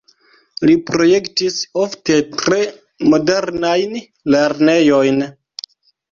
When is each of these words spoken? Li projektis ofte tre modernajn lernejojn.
Li 0.67 0.75
projektis 0.85 1.57
ofte 1.81 2.15
tre 2.39 2.57
modernajn 3.15 3.93
lernejojn. 4.37 5.21